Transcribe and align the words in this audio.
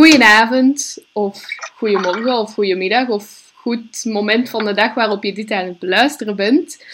goedenavond, 0.00 0.98
of 1.12 1.42
goedemorgen, 1.76 2.38
of 2.38 2.54
goedemiddag, 2.54 3.08
of 3.08 3.52
goed 3.54 4.04
moment 4.04 4.50
van 4.50 4.64
de 4.64 4.74
dag 4.74 4.94
waarop 4.94 5.24
je 5.24 5.32
dit 5.32 5.50
aan 5.50 5.66
het 5.66 5.78
beluisteren 5.78 6.36
bent. 6.36 6.84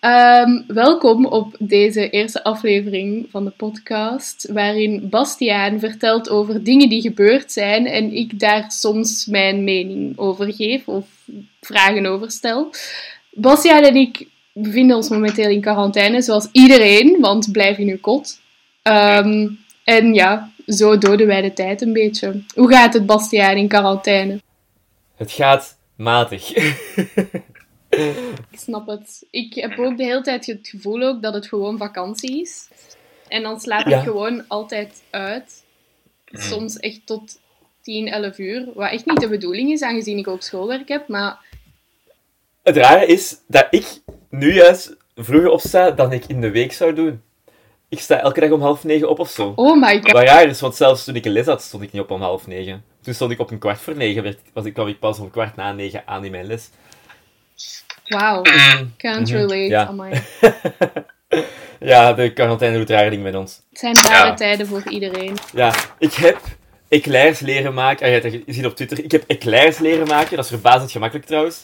Ehm, 0.00 0.62
welkom 0.66 1.26
op 1.26 1.56
deze 1.58 2.10
eerste 2.10 2.44
aflevering 2.44 3.26
van 3.30 3.44
de 3.44 3.50
podcast, 3.50 4.48
waarin 4.52 5.08
Bastiaan 5.08 5.78
vertelt 5.78 6.30
over 6.30 6.64
dingen 6.64 6.88
die 6.88 7.00
gebeurd 7.00 7.52
zijn 7.52 7.86
en 7.86 8.12
ik 8.12 8.38
daar 8.38 8.70
soms 8.72 9.26
mijn 9.26 9.64
mening 9.64 10.18
over 10.18 10.52
geef 10.52 10.88
of 10.88 11.06
vragen 11.60 12.06
over 12.06 12.30
stel. 12.30 12.70
Bastiaan 13.30 13.84
en 13.84 13.96
ik 13.96 14.26
bevinden 14.52 14.96
ons 14.96 15.08
momenteel 15.08 15.48
in 15.48 15.60
quarantaine, 15.60 16.22
zoals 16.22 16.48
iedereen, 16.52 17.20
want 17.20 17.52
blijf 17.52 17.78
in 17.78 17.88
uw 17.88 18.00
kot. 18.00 18.40
Ehm, 18.82 19.46
en 19.84 20.14
ja, 20.14 20.52
zo 20.66 20.98
doden 20.98 21.26
wij 21.26 21.42
de 21.42 21.52
tijd 21.52 21.82
een 21.82 21.92
beetje. 21.92 22.42
Hoe 22.54 22.70
gaat 22.72 22.94
het, 22.94 23.06
Bastiaan, 23.06 23.56
in 23.56 23.68
quarantaine? 23.68 24.40
Het 25.16 25.30
gaat 25.32 25.78
matig. 25.96 26.52
Ik 28.50 28.58
snap 28.58 28.86
het. 28.86 29.26
Ik 29.30 29.54
heb 29.54 29.78
ook 29.78 29.96
de 29.96 30.04
hele 30.04 30.20
tijd 30.22 30.46
het 30.46 30.68
gevoel 30.68 31.02
ook 31.02 31.22
dat 31.22 31.34
het 31.34 31.46
gewoon 31.46 31.78
vakantie 31.78 32.40
is. 32.40 32.68
En 33.28 33.42
dan 33.42 33.60
slaap 33.60 33.80
ik 33.86 33.88
Ja. 33.92 34.00
gewoon 34.02 34.44
altijd 34.48 35.02
uit. 35.10 35.64
Soms 36.32 36.76
echt 36.76 37.00
tot 37.04 37.38
10, 37.82 38.08
11 38.08 38.38
uur. 38.38 38.68
Wat 38.74 38.90
echt 38.90 39.06
niet 39.06 39.20
de 39.20 39.28
bedoeling 39.28 39.70
is, 39.70 39.82
aangezien 39.82 40.18
ik 40.18 40.28
ook 40.28 40.42
schoolwerk 40.42 40.88
heb. 40.88 41.08
Maar 41.08 41.38
Het 42.62 42.76
rare 42.76 43.06
is 43.06 43.36
dat 43.46 43.66
ik 43.70 43.86
nu 44.30 44.52
juist 44.54 44.96
vroeger 45.16 45.50
opsta 45.50 45.90
dan 45.90 46.12
ik 46.12 46.24
in 46.26 46.40
de 46.40 46.50
week 46.50 46.72
zou 46.72 46.94
doen. 46.94 47.22
Ik 47.90 48.00
sta 48.00 48.20
elke 48.20 48.40
dag 48.40 48.50
om 48.50 48.60
half 48.62 48.84
negen 48.84 49.08
op 49.08 49.18
of 49.18 49.30
zo. 49.30 49.52
oh 49.56 49.80
my 49.80 49.94
god. 50.02 50.10
Wat 50.12 50.22
raar 50.22 50.46
is, 50.46 50.60
want 50.60 50.76
zelfs 50.76 51.04
toen 51.04 51.14
ik 51.16 51.24
een 51.24 51.32
les 51.32 51.46
had, 51.46 51.62
stond 51.62 51.82
ik 51.82 51.92
niet 51.92 52.02
op 52.02 52.10
om 52.10 52.22
half 52.22 52.46
negen. 52.46 52.84
Toen 53.02 53.14
stond 53.14 53.30
ik 53.30 53.38
op 53.38 53.50
een 53.50 53.58
kwart 53.58 53.80
voor 53.80 53.96
negen, 53.96 54.22
werd, 54.22 54.38
was 54.52 54.64
ik, 54.64 54.74
kwam 54.74 54.88
ik 54.88 54.98
pas 54.98 55.18
om 55.18 55.30
kwart 55.30 55.56
na 55.56 55.72
negen 55.72 56.02
aan 56.06 56.24
in 56.24 56.30
mijn 56.30 56.46
les. 56.46 56.68
Wauw. 58.06 58.42
Can't 58.96 59.28
relate. 59.30 59.54
Mhm. 59.54 59.70
Ja. 59.70 59.86
Amai. 59.86 60.20
Ja, 61.80 62.12
de 62.12 62.32
quarantaine 62.32 62.78
doet 62.78 62.90
rare 62.90 63.10
dingen 63.10 63.24
met 63.24 63.34
ons. 63.34 63.60
Het 63.70 63.78
zijn 63.78 63.94
rare 63.94 64.26
Ja. 64.26 64.34
tijden 64.34 64.66
voor 64.66 64.82
iedereen. 64.88 65.36
Ja, 65.52 65.74
ik 65.98 66.12
heb 66.12 66.38
eclairs 66.88 67.40
leren 67.40 67.74
maken. 67.74 68.06
Ah, 68.06 68.32
je 68.32 68.42
gezien 68.46 68.66
op 68.66 68.76
Twitter. 68.76 69.04
Ik 69.04 69.10
heb 69.10 69.24
eclairs 69.26 69.78
leren 69.78 70.06
maken. 70.06 70.36
Dat 70.36 70.44
is 70.44 70.50
verbazend 70.50 70.90
gemakkelijk 70.90 71.26
trouwens. 71.26 71.60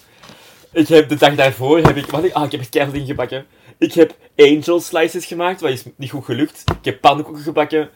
Ik 0.73 0.89
heb 0.89 1.09
de 1.09 1.15
dag 1.15 1.35
daarvoor 1.35 1.79
heb 1.79 1.97
ik, 1.97 2.07
wat 2.07 2.25
ik, 2.25 2.33
ah, 2.33 2.45
ik 2.45 2.53
heb 2.53 2.61
keihard 2.71 2.93
dingen 2.95 3.09
gebakken. 3.09 3.47
Ik 3.79 3.93
heb 3.93 4.17
angel 4.37 4.81
slices 4.81 5.27
gemaakt, 5.27 5.61
wat 5.61 5.71
is 5.71 5.85
niet 5.97 6.11
goed 6.11 6.25
gelukt. 6.25 6.63
Ik 6.79 6.85
heb 6.85 7.01
pannenkoeken 7.01 7.43
gebakken. 7.43 7.91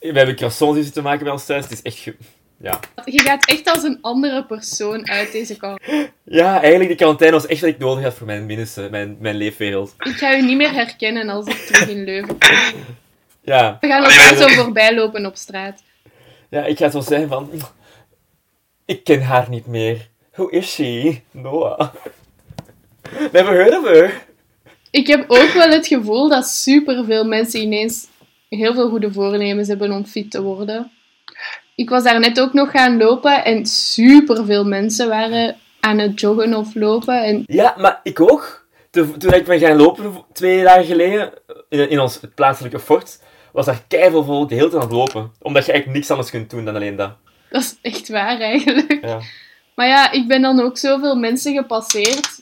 We 0.00 0.12
hebben 0.12 0.36
croissants 0.36 0.80
zitten 0.82 1.02
maken 1.02 1.24
bij 1.24 1.32
ons 1.32 1.44
thuis. 1.46 1.62
Het 1.64 1.72
is 1.72 1.82
echt, 1.82 1.96
ge- 1.98 2.16
ja. 2.56 2.80
Je 3.04 3.20
gaat 3.20 3.44
echt 3.44 3.68
als 3.68 3.82
een 3.82 3.98
andere 4.00 4.44
persoon 4.44 5.08
uit 5.08 5.32
deze 5.32 5.56
kant. 5.56 5.80
Ja, 6.24 6.60
eigenlijk 6.60 6.90
de 6.90 6.96
quarantaine 6.96 7.36
was 7.36 7.46
echt 7.46 7.60
wat 7.60 7.70
ik 7.70 7.78
nodig 7.78 8.04
had 8.04 8.14
voor 8.14 8.26
mijn 8.26 8.46
binnenste, 8.46 8.88
mijn, 8.90 9.16
mijn 9.20 9.36
leefwereld. 9.36 9.94
Ik 9.98 10.16
ga 10.16 10.36
u 10.36 10.42
niet 10.42 10.56
meer 10.56 10.72
herkennen 10.72 11.28
als 11.28 11.46
ik 11.46 11.56
terug 11.56 11.88
in 11.88 12.04
Leuven 12.04 12.38
kom. 12.38 12.56
Ja. 13.42 13.76
We 13.80 13.86
gaan 13.86 14.04
elkaar 14.04 14.36
zo 14.36 14.48
voorbij 14.48 14.94
lopen 14.94 15.26
op 15.26 15.36
straat. 15.36 15.82
ja, 16.50 16.64
ik 16.64 16.78
ga 16.78 16.90
zo 16.90 17.00
zeggen 17.00 17.28
van, 17.28 17.50
ik 18.84 19.04
ken 19.04 19.22
haar 19.22 19.48
niet 19.50 19.66
meer. 19.66 20.08
Who 20.32 20.46
is 20.46 20.72
she? 20.74 21.20
Noah. 21.30 21.94
Never 23.32 23.52
heard 23.54 23.78
of 23.78 23.84
her. 23.84 24.24
Ik 24.94 25.06
heb 25.06 25.24
ook 25.28 25.50
wel 25.52 25.68
het 25.68 25.86
gevoel 25.86 26.28
dat 26.28 26.46
superveel 26.46 27.24
mensen 27.24 27.60
ineens 27.60 28.06
heel 28.48 28.74
veel 28.74 28.88
goede 28.88 29.12
voornemens 29.12 29.68
hebben 29.68 29.92
om 29.92 30.04
fit 30.04 30.30
te 30.30 30.42
worden. 30.42 30.90
Ik 31.74 31.88
was 31.88 32.02
daar 32.02 32.20
net 32.20 32.40
ook 32.40 32.52
nog 32.52 32.70
gaan 32.70 32.96
lopen 32.96 33.44
en 33.44 33.66
superveel 33.66 34.64
mensen 34.64 35.08
waren 35.08 35.56
aan 35.80 35.98
het 35.98 36.20
joggen 36.20 36.54
of 36.54 36.74
lopen. 36.74 37.24
En 37.24 37.42
Ja, 37.46 37.74
maar 37.78 38.00
ik 38.02 38.20
ook. 38.20 38.66
Toen, 38.90 39.18
toen 39.18 39.32
ik 39.32 39.44
ben 39.44 39.58
gaan 39.58 39.76
lopen 39.76 40.24
twee 40.32 40.62
dagen 40.62 40.84
geleden 40.84 41.32
in, 41.68 41.90
in 41.90 42.00
ons 42.00 42.20
plaatselijke 42.34 42.78
fort, 42.78 43.18
was 43.52 43.66
daar 43.66 43.84
keiveel 43.88 44.24
volk 44.24 44.48
de 44.48 44.54
hele 44.54 44.68
tijd 44.68 44.82
aan 44.82 44.88
het 44.88 44.96
lopen. 44.96 45.32
Omdat 45.42 45.66
je 45.66 45.72
eigenlijk 45.72 46.00
niks 46.00 46.10
anders 46.10 46.30
kunt 46.30 46.50
doen 46.50 46.64
dan 46.64 46.74
alleen 46.74 46.96
dat. 46.96 47.12
dat 47.50 47.62
is 47.62 47.76
echt 47.82 48.08
waar 48.08 48.40
eigenlijk. 48.40 48.98
Ja. 49.02 49.20
Maar 49.74 49.86
ja, 49.86 50.10
ik 50.10 50.28
ben 50.28 50.42
dan 50.42 50.60
ook 50.60 50.78
zoveel 50.78 51.16
mensen 51.16 51.54
gepasseerd. 51.54 52.33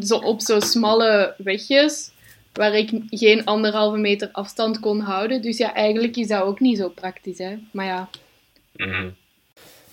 Zo 0.00 0.16
op 0.16 0.40
zo 0.40 0.60
smalle 0.60 1.34
wegjes. 1.38 2.10
Waar 2.52 2.74
ik 2.74 2.90
geen 3.10 3.44
anderhalve 3.44 3.96
meter 3.96 4.28
afstand 4.32 4.80
kon 4.80 5.00
houden. 5.00 5.42
Dus 5.42 5.58
ja, 5.58 5.74
eigenlijk 5.74 6.16
is 6.16 6.26
dat 6.26 6.42
ook 6.42 6.60
niet 6.60 6.78
zo 6.78 6.88
praktisch, 6.88 7.38
hè. 7.38 7.56
Maar 7.72 7.86
ja. 7.86 8.08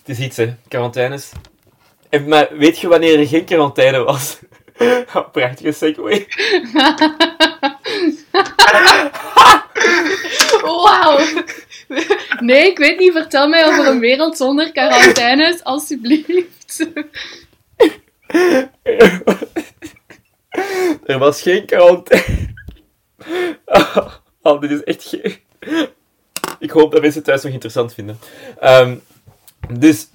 Het 0.04 0.18
is 0.18 0.18
iets, 0.18 0.36
hè. 0.36 0.54
Quarantaines. 0.68 1.32
En, 2.08 2.28
maar 2.28 2.48
weet 2.56 2.78
je 2.78 2.88
wanneer 2.88 3.18
er 3.18 3.26
geen 3.26 3.44
quarantaine 3.44 3.98
was? 3.98 4.38
Oh, 5.14 5.30
Prachtige 5.32 5.72
segue. 5.72 6.22
Wauw! 10.62 11.18
Nee, 12.40 12.70
ik 12.70 12.78
weet 12.78 12.98
niet. 12.98 13.12
Vertel 13.12 13.48
mij 13.48 13.66
over 13.66 13.86
een 13.86 13.98
wereld 13.98 14.36
zonder 14.36 14.72
quarantaines, 14.72 15.64
alsjeblieft. 15.64 16.76
Er 21.14 21.20
was 21.20 21.42
geen 21.42 21.64
quarantaine. 21.64 22.52
Oh, 23.64 24.06
oh, 24.42 24.60
dit 24.60 24.70
is 24.70 24.82
echt. 24.84 25.18
Ik 26.58 26.70
hoop 26.70 26.92
dat 26.92 27.00
mensen 27.00 27.18
het 27.20 27.24
thuis 27.24 27.42
nog 27.42 27.52
interessant 27.52 27.94
vinden. 27.94 28.18
Ehm, 28.60 28.96
dus, 29.78 30.08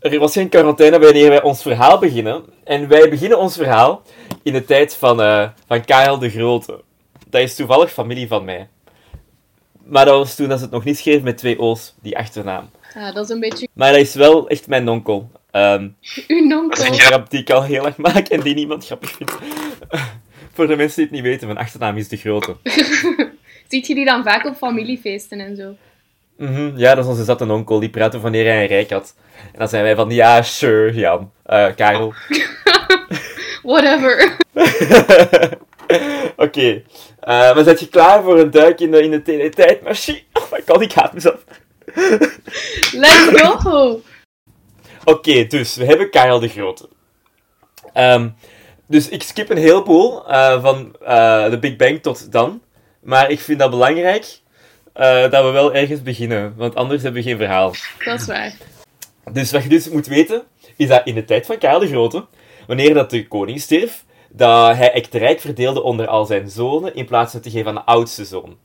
er 0.00 0.18
was 0.18 0.32
geen 0.32 0.48
quarantaine 0.48 0.98
wanneer 0.98 1.28
wij 1.28 1.42
ons 1.42 1.62
verhaal 1.62 1.98
beginnen. 1.98 2.44
En 2.64 2.88
wij 2.88 3.08
beginnen 3.08 3.38
ons 3.38 3.56
verhaal 3.56 4.02
in 4.42 4.52
de 4.52 4.64
tijd 4.64 4.94
van, 4.94 5.22
eh, 5.22 5.48
van 5.66 5.84
Karel 5.84 6.18
de 6.18 6.30
Grote. 6.30 6.80
Dat 7.26 7.40
is 7.40 7.54
toevallig 7.54 7.92
familie 7.92 8.28
van 8.28 8.44
mij. 8.44 8.68
Maar 9.84 10.04
dat 10.04 10.16
was 10.16 10.34
toen 10.34 10.48
dat 10.48 10.58
ze 10.58 10.64
het 10.64 10.72
nog 10.72 10.84
niet 10.84 10.98
schreef 10.98 11.22
met 11.22 11.38
twee 11.38 11.58
O's, 11.58 11.94
die 12.02 12.18
achternaam. 12.18 12.70
Ja, 12.94 13.12
dat 13.12 13.24
is 13.24 13.30
een 13.30 13.40
beetje 13.40 13.68
Maar 13.72 13.92
dat 13.92 14.00
is 14.00 14.14
wel 14.14 14.48
echt 14.48 14.66
mijn 14.66 14.88
onkel. 14.88 15.30
Ehm, 15.50 15.88
uw 16.28 16.48
dat 16.48 16.78
is 16.78 16.84
een 16.84 16.90
onkel. 16.90 16.94
grap 16.94 17.30
die 17.30 17.40
ik 17.40 17.50
al 17.50 17.62
heel 17.62 17.86
erg 17.86 17.96
maak 17.96 18.28
en 18.28 18.40
die 18.40 18.54
niemand 18.54 18.86
grappig 18.86 19.10
vindt. 19.10 19.32
Voor 20.54 20.66
de 20.66 20.76
mensen 20.76 20.96
die 20.96 21.04
het 21.04 21.14
niet 21.14 21.22
weten, 21.22 21.46
mijn 21.46 21.58
achternaam 21.58 21.96
is 21.96 22.08
de 22.08 22.16
Grote. 22.16 22.56
Ziet 23.68 23.86
je 23.86 23.94
die 23.94 24.04
dan 24.04 24.22
vaak 24.22 24.46
op 24.46 24.56
familiefeesten 24.56 25.40
en 25.40 25.56
zo? 25.56 25.74
Mhm, 26.36 26.72
Ja, 26.76 26.94
dat 26.94 27.04
is 27.04 27.10
onze 27.10 27.24
zatte 27.24 27.52
onkel. 27.52 27.80
Die 27.80 27.88
praatte 27.90 28.20
wanneer 28.20 28.44
hij 28.44 28.60
een 28.62 28.66
rijk 28.68 28.90
had. 28.90 29.14
En 29.52 29.58
dan 29.58 29.68
zijn 29.68 29.82
wij 29.82 29.94
van, 29.94 30.10
ja, 30.10 30.42
sure, 30.42 30.92
Jan. 30.94 31.32
Eh, 31.42 31.66
Karel. 31.76 32.14
Whatever. 33.62 34.36
Oké. 36.36 36.82
Eh, 37.20 37.54
maar 37.54 37.64
zet 37.64 37.80
je 37.80 37.88
klaar 37.88 38.22
voor 38.22 38.38
een 38.38 38.50
duik 38.50 38.80
in 38.80 38.90
de, 38.90 39.02
in 39.02 39.10
de 39.10 39.22
teletijdmachine? 39.22 40.20
Oh 40.32 40.52
my 40.52 40.62
god, 40.66 40.80
ik 40.80 40.92
haat 40.92 41.12
mezelf. 41.12 41.44
Let's 42.92 43.40
go! 43.40 44.00
Oké, 45.04 45.46
dus 45.46 45.76
we 45.76 45.84
hebben 45.84 46.10
Karel 46.10 46.40
de 46.40 46.48
Grote. 46.48 46.88
Ehm, 47.92 48.28
dus 48.86 49.08
ik 49.08 49.22
skip 49.22 49.50
een 49.50 49.56
heleboel 49.56 50.28
eh, 50.28 50.62
van 50.62 50.96
eh, 51.04 51.50
de 51.50 51.58
Big 51.58 51.76
Bang 51.76 52.02
tot 52.02 52.32
dan. 52.32 52.62
Maar 53.00 53.30
ik 53.30 53.40
vind 53.40 53.58
dat 53.58 53.70
belangrijk 53.70 54.40
eh, 54.92 55.30
dat 55.30 55.44
we 55.44 55.50
wel 55.50 55.74
ergens 55.74 56.02
beginnen. 56.02 56.54
Want 56.56 56.74
anders 56.74 57.02
hebben 57.02 57.22
we 57.22 57.28
geen 57.28 57.38
verhaal. 57.38 57.72
Dat 58.04 58.20
is 58.20 58.26
waar. 58.26 58.52
Dus 59.32 59.52
wat 59.52 59.62
je 59.62 59.68
dus 59.68 59.88
moet 59.88 60.06
weten, 60.06 60.42
is 60.76 60.88
dat 60.88 61.06
in 61.06 61.14
de 61.14 61.24
tijd 61.24 61.46
van 61.46 61.58
Karel 61.58 61.78
de 61.78 61.86
Grote, 61.86 62.24
wanneer 62.66 62.94
dat 62.94 63.10
de 63.10 63.28
koning 63.28 63.60
stierf, 63.60 64.04
dat 64.30 64.76
hij 64.76 64.92
echt 64.92 65.14
rijk 65.14 65.40
verdeelde 65.40 65.82
onder 65.82 66.06
al 66.06 66.26
zijn 66.26 66.50
zonen, 66.50 66.94
in 66.94 67.06
plaats 67.06 67.32
van 67.32 67.40
te 67.40 67.50
geven 67.50 67.68
aan 67.68 67.74
de 67.74 67.84
oudste 67.84 68.24
zoon. 68.24 68.56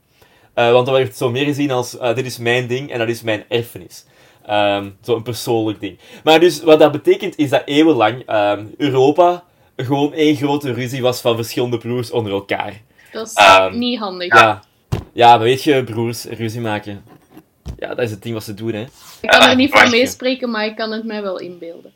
Want 0.54 0.86
dan 0.86 0.94
werd 0.94 1.06
het 1.06 1.16
zo 1.16 1.30
meer 1.30 1.44
gezien 1.44 1.70
als, 1.70 1.90
dit 1.90 2.26
is 2.26 2.38
mijn 2.38 2.66
ding 2.66 2.90
en 2.90 2.98
dat 2.98 3.08
is 3.08 3.22
mijn 3.22 3.44
erfenis. 3.48 4.04
Ehm 4.46 4.90
Zo'n 5.00 5.22
persoonlijk 5.22 5.80
ding. 5.80 5.98
Maar 6.24 6.40
dus, 6.40 6.62
wat 6.62 6.78
dat 6.78 6.92
betekent, 6.92 7.38
is 7.38 7.50
dat 7.50 7.62
eeuwenlang 7.64 8.22
ehm, 8.26 8.64
Europa 8.76 9.44
gewoon 9.84 10.12
één 10.12 10.36
grote 10.36 10.72
ruzie 10.72 11.02
was 11.02 11.20
van 11.20 11.36
verschillende 11.36 11.78
broers 11.78 12.10
onder 12.10 12.32
elkaar. 12.32 12.80
Dat 13.12 13.26
is 13.26 13.32
Ehm, 13.34 13.78
niet 13.78 13.98
handig. 13.98 14.34
Ja, 14.34 14.62
ja 15.12 15.28
maar 15.28 15.38
weet 15.44 15.62
je, 15.64 15.84
broers, 15.84 16.24
ruzie 16.24 16.60
maken. 16.60 17.04
Ja, 17.78 17.88
dat 17.88 17.98
is 17.98 18.10
het 18.10 18.22
ding 18.22 18.34
wat 18.34 18.44
ze 18.44 18.54
doen, 18.54 18.72
hè. 18.72 18.84
Ik 19.20 19.28
kan 19.30 19.40
er 19.42 19.48
Ja, 19.48 19.54
niet 19.54 19.70
van 19.70 19.90
meespreken, 19.90 20.50
maar 20.50 20.64
ik 20.64 20.76
kan 20.76 20.90
het 20.90 21.04
mij 21.04 21.22
wel 21.22 21.38
inbeelden. 21.38 21.92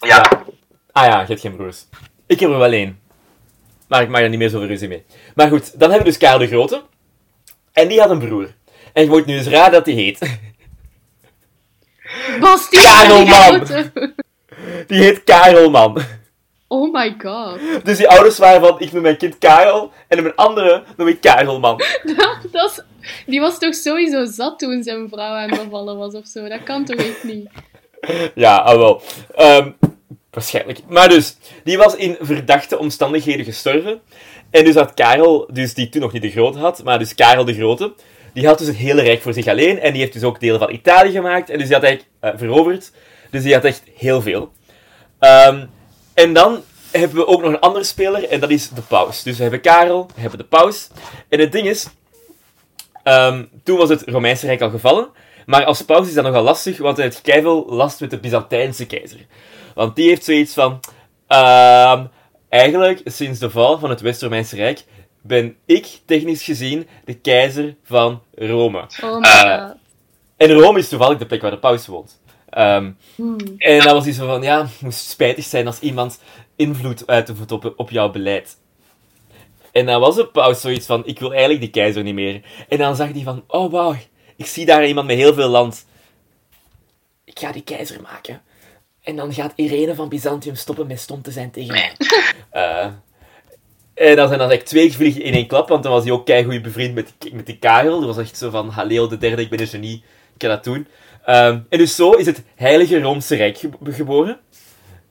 Ja, 0.00 0.44
Ah 0.92 1.06
ja, 1.06 1.20
je 1.20 1.26
hebt 1.26 1.40
geen 1.40 1.56
broers. 1.56 1.84
Ik 2.26 2.40
heb 2.40 2.50
er 2.50 2.58
wel 2.58 2.72
één. 2.72 3.00
Maar 3.88 4.02
ik 4.02 4.08
maak 4.08 4.22
er 4.22 4.28
niet 4.28 4.38
meer 4.38 4.48
zoveel 4.50 4.66
ruzie 4.66 4.88
mee. 4.88 5.04
Maar 5.34 5.48
goed, 5.48 5.70
dan 5.78 5.90
hebben 5.90 5.98
we 5.98 6.04
dus 6.04 6.16
Karel 6.18 6.38
de 6.38 6.46
Grote. 6.46 6.82
En 7.72 7.88
die 7.88 8.00
had 8.00 8.10
een 8.10 8.18
broer. 8.18 8.54
En 8.92 9.02
je 9.02 9.08
moet 9.08 9.26
nu 9.26 9.36
eens 9.36 9.46
raden 9.46 9.72
dat 9.72 9.84
die 9.84 9.94
heet. 9.94 10.38
Bastiaan 12.40 13.06
Karel, 13.06 13.24
de 13.24 13.30
man. 13.30 13.66
Grote. 13.66 14.14
Die 14.86 15.00
heet 15.02 15.24
Karelman. 15.24 16.02
Oh 16.68 16.92
my 16.92 17.14
god. 17.18 17.58
Dus 17.84 17.96
die 17.96 18.08
ouders 18.08 18.38
waren 18.38 18.60
van, 18.60 18.80
ik 18.80 18.92
noem 18.92 19.02
mijn 19.02 19.16
kind 19.16 19.38
Karel, 19.38 19.92
en 20.08 20.22
mijn 20.22 20.34
andere 20.34 20.82
noem 20.96 21.08
ik 21.08 21.20
Karelman. 21.20 21.76
Dat 22.52 22.70
is, 22.70 22.82
die 23.26 23.40
was 23.40 23.58
toch 23.58 23.74
sowieso 23.74 24.24
zat 24.24 24.58
toen 24.58 24.82
zijn 24.82 25.08
vrouw 25.08 25.34
aan 25.34 25.50
bevallen 25.50 25.96
was 25.96 26.14
of 26.14 26.26
zo. 26.26 26.48
Dat 26.48 26.62
kan 26.62 26.84
toch 26.84 26.96
echt 26.96 27.24
niet? 27.24 27.48
Ja, 28.34 28.56
ah 28.56 28.76
wel. 28.76 29.02
Ehm, 29.34 29.70
waarschijnlijk. 30.30 30.78
Maar 30.88 31.08
dus, 31.08 31.36
die 31.64 31.76
was 31.76 31.96
in 31.96 32.16
verdachte 32.20 32.78
omstandigheden 32.78 33.44
gestorven. 33.44 34.00
En 34.50 34.64
dus 34.64 34.74
had 34.74 34.94
Karel, 34.94 35.48
dus 35.52 35.74
die 35.74 35.88
toen 35.88 36.00
nog 36.00 36.12
niet 36.12 36.22
de 36.22 36.30
Grote 36.30 36.58
had, 36.58 36.84
maar 36.84 36.98
dus 36.98 37.14
Karel 37.14 37.44
de 37.44 37.54
Grote, 37.54 37.94
die 38.32 38.46
had 38.46 38.58
dus 38.58 38.66
het 38.66 38.76
hele 38.76 39.02
rijk 39.02 39.22
voor 39.22 39.32
zich 39.32 39.46
alleen. 39.46 39.78
En 39.78 39.92
die 39.92 40.00
heeft 40.00 40.12
dus 40.12 40.22
ook 40.22 40.40
deel 40.40 40.58
van 40.58 40.72
Italië 40.72 41.10
gemaakt. 41.10 41.50
En 41.50 41.58
dus 41.58 41.66
die 41.66 41.76
had 41.76 41.84
eigenlijk 41.84 42.14
eh, 42.20 42.30
veroverd. 42.36 42.92
Dus 43.30 43.42
die 43.42 43.54
had 43.54 43.64
echt 43.64 43.82
heel 43.94 44.22
veel. 44.22 44.52
Ehm, 45.18 45.66
en 46.16 46.32
dan 46.32 46.62
hebben 46.90 47.16
we 47.16 47.26
ook 47.26 47.42
nog 47.42 47.50
een 47.50 47.60
andere 47.60 47.84
speler, 47.84 48.28
en 48.28 48.40
dat 48.40 48.50
is 48.50 48.68
de 48.68 48.80
paus. 48.80 49.22
Dus 49.22 49.36
we 49.36 49.42
hebben 49.42 49.60
Karel, 49.60 50.06
we 50.14 50.20
hebben 50.20 50.38
de 50.38 50.44
paus. 50.44 50.88
En 51.28 51.40
het 51.40 51.52
ding 51.52 51.66
is, 51.66 51.86
ehm, 53.02 53.44
toen 53.62 53.78
was 53.78 53.88
het 53.88 54.02
Romeinse 54.06 54.46
Rijk 54.46 54.60
al 54.60 54.70
gevallen. 54.70 55.08
Maar 55.46 55.64
als 55.64 55.82
paus 55.82 56.08
is 56.08 56.14
dat 56.14 56.24
nogal 56.24 56.42
lastig, 56.42 56.78
want 56.78 56.96
hij 56.96 57.06
heeft 57.06 57.20
keiveel 57.20 57.66
last 57.68 58.00
met 58.00 58.10
de 58.10 58.18
Byzantijnse 58.18 58.86
keizer. 58.86 59.26
Want 59.74 59.96
die 59.96 60.08
heeft 60.08 60.24
zoiets 60.24 60.52
van... 60.54 60.80
ehm, 61.26 62.04
eigenlijk, 62.48 63.00
sinds 63.04 63.38
de 63.38 63.50
val 63.50 63.78
van 63.78 63.90
het 63.90 64.00
West-Romeinse 64.00 64.56
Rijk, 64.56 64.84
ben 65.22 65.56
ik 65.64 65.86
technisch 66.04 66.42
gezien 66.42 66.88
de 67.04 67.14
keizer 67.14 67.74
van 67.84 68.22
Rome. 68.34 68.84
Oh 69.04 69.26
Eh. 69.26 69.70
En 70.36 70.52
Rome 70.52 70.78
is 70.78 70.88
toevallig 70.88 71.18
de 71.18 71.26
plek 71.26 71.42
waar 71.42 71.50
de 71.50 71.58
paus 71.58 71.86
woont. 71.86 72.20
Ehm, 72.56 72.90
Hmm. 73.14 73.36
en 73.58 73.78
dat 73.82 73.92
was 73.92 74.06
iets 74.06 74.18
van, 74.18 74.42
ja, 74.42 74.62
het 74.62 74.80
moest 74.80 75.08
spijtig 75.08 75.44
zijn 75.44 75.66
als 75.66 75.78
iemand 75.80 76.20
invloed 76.56 77.06
uitoefent 77.06 77.52
op, 77.52 77.72
op 77.76 77.90
jouw 77.90 78.10
beleid. 78.10 78.56
En 79.72 79.86
dan 79.86 80.00
was 80.00 80.14
de 80.16 80.26
paus 80.26 80.60
zoiets 80.60 80.86
van, 80.86 81.06
ik 81.06 81.18
wil 81.18 81.30
eigenlijk 81.30 81.60
die 81.60 81.70
keizer 81.70 82.02
niet 82.02 82.14
meer. 82.14 82.42
En 82.68 82.78
dan 82.78 82.96
zag 82.96 83.12
hij 83.12 83.22
van, 83.22 83.44
oh 83.46 83.70
wauw, 83.72 83.94
ik 84.36 84.46
zie 84.46 84.66
daar 84.66 84.86
iemand 84.86 85.06
met 85.06 85.16
heel 85.16 85.34
veel 85.34 85.48
land. 85.48 85.86
Ik 87.24 87.38
ga 87.38 87.52
die 87.52 87.62
keizer 87.62 88.00
maken. 88.00 88.42
En 89.02 89.16
dan 89.16 89.32
gaat 89.32 89.52
Irene 89.56 89.94
van 89.94 90.08
Byzantium 90.08 90.54
stoppen 90.54 90.86
met 90.86 91.00
stom 91.00 91.22
te 91.22 91.30
zijn 91.30 91.50
tegen 91.50 91.72
mij. 91.72 91.92
Eh, 92.50 92.84
en 93.94 94.16
dan 94.16 94.26
zijn 94.28 94.38
dan 94.38 94.48
eigenlijk 94.50 94.64
twee 94.64 94.92
vliegen 94.92 95.22
in 95.22 95.32
één 95.34 95.46
klap, 95.46 95.68
want 95.68 95.82
dan 95.82 95.92
was 95.92 96.02
hij 96.04 96.12
ook 96.12 96.26
keigoed 96.26 96.62
bevriend 96.62 96.94
met, 96.94 97.12
die- 97.18 97.34
met 97.34 97.46
die 97.46 97.58
Karel. 97.58 97.98
Dat 98.00 98.14
was 98.14 98.24
echt 98.24 98.36
zo 98.36 98.50
van, 98.50 98.68
Haleo 98.68 99.06
de 99.08 99.18
derde, 99.18 99.42
ik 99.42 99.50
ben 99.50 99.60
een 99.60 99.66
genie, 99.66 99.94
ik 100.32 100.38
kan 100.38 100.48
dat 100.50 100.64
doen. 100.64 100.86
Ehm, 101.26 101.58
en 101.68 101.78
dus 101.78 101.94
zo 101.94 102.10
is 102.10 102.26
het 102.26 102.42
Heilige 102.54 103.00
Roomse 103.00 103.36
Rijk 103.36 103.58
ge- 103.58 103.70
geboren. 103.84 104.38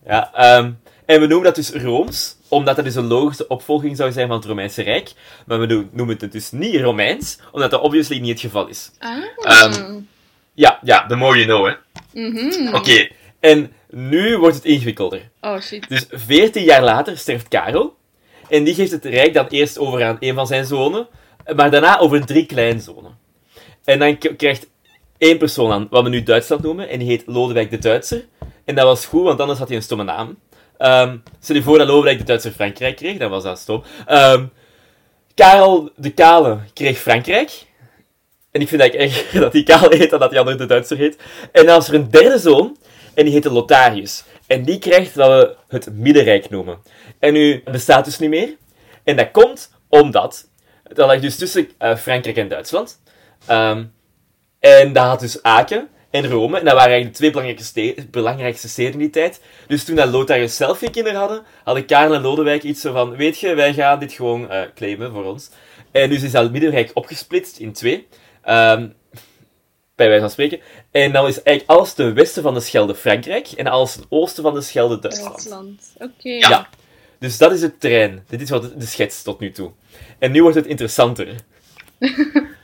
Ja, 0.05 0.33
ehm, 0.33 0.71
en 1.05 1.19
we 1.19 1.27
noemen 1.27 1.43
dat 1.43 1.55
dus 1.55 1.69
Rooms, 1.71 2.37
omdat 2.47 2.75
dat 2.75 2.85
dus 2.85 2.95
een 2.95 3.07
logische 3.07 3.47
opvolging 3.47 3.97
zou 3.97 4.11
zijn 4.11 4.27
van 4.27 4.35
het 4.35 4.45
Romeinse 4.45 4.81
Rijk. 4.81 5.11
Maar 5.45 5.59
we 5.59 5.85
noemen 5.91 6.17
het 6.19 6.31
dus 6.31 6.51
niet 6.51 6.81
Romeins, 6.81 7.39
omdat 7.51 7.71
dat 7.71 7.81
obviously 7.81 8.19
niet 8.19 8.29
het 8.31 8.39
geval 8.39 8.67
is. 8.67 8.91
Ah. 8.99 9.17
Ehm, 9.37 9.99
Ja, 10.53 10.79
ja, 10.83 11.05
the 11.07 11.15
more 11.15 11.37
you 11.37 11.45
know, 11.47 11.65
hè. 11.67 11.73
Mhm. 12.21 12.75
Oké, 12.75 13.07
en 13.39 13.71
nu 13.89 14.37
wordt 14.37 14.55
het 14.55 14.65
ingewikkelder. 14.65 15.29
Oh 15.41 15.59
shit. 15.61 15.89
Dus 15.89 16.05
14 16.09 16.63
jaar 16.63 16.83
later 16.83 17.17
sterft 17.17 17.47
Karel. 17.47 17.95
En 18.49 18.63
die 18.63 18.73
geeft 18.75 18.91
het 18.91 19.05
rijk 19.05 19.33
dan 19.33 19.47
eerst 19.47 19.77
over 19.79 20.03
aan 20.03 20.17
een 20.19 20.33
van 20.33 20.47
zijn 20.47 20.65
zonen, 20.65 21.07
maar 21.55 21.71
daarna 21.71 21.99
over 21.99 22.25
drie 22.25 22.45
kleinzonen. 22.45 23.17
En 23.83 23.99
dan 23.99 24.17
krijgt 24.37 24.67
één 25.17 25.37
persoon 25.37 25.71
aan 25.71 25.87
wat 25.89 26.03
we 26.03 26.09
nu 26.09 26.23
Duitsland 26.23 26.61
noemen, 26.63 26.89
en 26.89 26.99
die 26.99 27.07
heet 27.07 27.23
Lodewijk 27.25 27.69
de 27.69 27.77
Duitser. 27.77 28.25
En 28.65 28.75
dat 28.75 28.85
was 28.85 29.05
goed, 29.05 29.23
want 29.23 29.39
anders 29.39 29.59
had 29.59 29.67
hij 29.67 29.77
een 29.77 29.83
stomme 29.83 30.03
naam. 30.03 30.37
Ehm 30.77 31.17
stel 31.39 31.55
je 31.55 31.63
voor 31.63 31.77
dat 31.77 31.87
Lodewijk 31.87 32.17
de 32.17 32.23
Duitser 32.23 32.51
Frankrijk 32.51 32.95
kreeg, 32.95 33.17
dan 33.17 33.29
was 33.29 33.43
dat 33.43 33.59
stom. 33.59 33.83
Ehm, 34.05 34.45
Karel 35.33 35.89
de 35.95 36.09
Kale 36.09 36.59
kreeg 36.73 36.97
Frankrijk. 36.97 37.65
En 38.51 38.61
ik 38.61 38.67
vind 38.67 38.81
eigenlijk 38.81 39.11
erg 39.21 39.41
dat 39.41 39.51
die 39.57 39.63
Kaal 39.63 39.89
heet 39.89 40.13
en 40.13 40.19
dat 40.19 40.29
die 40.29 40.39
andere 40.39 40.57
de 40.57 40.65
Duitser 40.65 40.97
heet. 40.97 41.17
En 41.51 41.65
dan 41.65 41.75
was 41.75 41.87
er 41.87 41.93
een 41.93 42.09
derde 42.09 42.39
zoon, 42.39 42.77
en 43.13 43.23
die 43.23 43.33
heette 43.33 43.51
Lotharius. 43.51 44.23
En 44.47 44.63
die 44.63 44.79
krijgt 44.79 45.15
wat 45.15 45.29
we 45.29 45.55
het 45.67 45.93
Middenrijk 45.93 46.49
noemen. 46.49 46.77
En 47.19 47.33
nu 47.33 47.63
bestaat 47.63 48.05
dus 48.05 48.19
niet 48.19 48.29
meer. 48.29 48.55
En 49.03 49.15
dat 49.15 49.31
komt 49.31 49.71
omdat... 49.89 50.49
Dat 50.83 51.07
lag 51.07 51.19
dus 51.19 51.35
tussen 51.35 51.69
eh, 51.77 51.95
Frankrijk 51.95 52.37
en 52.37 52.47
Duitsland. 52.47 53.01
Ehm, 53.45 53.83
en 54.65 54.93
dat 54.93 55.05
had 55.05 55.19
dus 55.19 55.43
Aken 55.43 55.87
en 56.09 56.27
Rome. 56.29 56.59
En 56.59 56.65
dat 56.65 56.73
waren 56.73 56.91
eigenlijk 56.91 57.11
de 57.11 57.17
twee 57.17 57.29
belangrijkste, 57.31 57.67
ste- 57.67 58.07
belangrijkste 58.11 58.69
steden 58.69 58.93
in 58.93 58.99
die 58.99 59.09
tijd. 59.09 59.41
Dus 59.67 59.83
toen 59.83 59.95
dat 59.95 60.09
Lotharius 60.09 60.55
zelf 60.55 60.77
geen 60.77 60.91
kinderen 60.91 61.19
hadden, 61.19 61.43
hadden 61.63 61.85
Karel 61.85 62.13
en 62.13 62.21
Lodewijk 62.21 62.63
iets 62.63 62.81
zo 62.81 62.93
van... 62.93 63.15
Weet 63.15 63.39
je, 63.39 63.53
wij 63.53 63.73
gaan 63.73 63.99
dit 63.99 64.13
gewoon 64.13 64.49
eh, 64.49 64.61
claimen 64.75 65.11
voor 65.11 65.23
ons. 65.25 65.49
En 65.91 66.09
dus 66.09 66.23
is 66.23 66.31
dat 66.31 66.51
Middenrijk 66.51 66.91
opgesplitst 66.93 67.57
in 67.59 67.73
twee. 67.73 68.07
Ehm, 68.41 68.87
bij 69.95 70.05
wijze 70.07 70.21
van 70.21 70.29
spreken. 70.29 70.59
En 70.91 71.11
dan 71.11 71.27
is 71.27 71.41
eigenlijk 71.43 71.79
alles 71.79 71.93
ten 71.93 72.13
westen 72.13 72.43
van 72.43 72.53
de 72.53 72.59
Schelde 72.59 72.95
Frankrijk 72.95 73.47
en 73.47 73.67
alles 73.67 73.93
ten 73.93 74.05
oosten 74.09 74.43
van 74.43 74.53
de 74.53 74.61
Schelde 74.61 74.99
Duitsland. 74.99 75.31
Duitsland. 75.33 75.81
Oké. 75.97 76.29
Ja. 76.29 76.69
Dus 77.19 77.37
dat 77.37 77.51
is 77.51 77.61
het 77.61 77.79
terrein. 77.79 78.23
Dit 78.27 78.41
is 78.41 78.49
wat 78.49 78.61
de 78.61 78.77
de 78.77 78.85
schets 78.85 79.21
tot 79.23 79.39
nu 79.39 79.51
toe. 79.51 79.71
En 80.19 80.31
nu 80.31 80.41
wordt 80.41 80.55
het 80.57 80.65
interessanter. 80.65 81.27